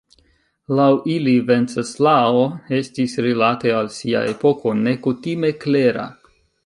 Laŭ 0.79 0.85
ili 1.15 1.33
Venceslao 1.49 2.41
estis 2.77 3.15
rilate 3.27 3.75
al 3.81 3.93
sia 3.99 4.25
epoko 4.33 4.75
nekutime 4.81 5.53
klera. 5.67 6.09